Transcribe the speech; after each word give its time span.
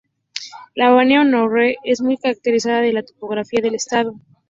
La 0.73 0.89
bahía 0.89 1.23
Narragansett 1.23 1.77
es 1.83 2.01
muy 2.01 2.17
característica 2.17 2.81
de 2.81 2.91
la 2.91 3.03
topografía 3.03 3.59
del 3.61 3.75
Estado. 3.75 4.15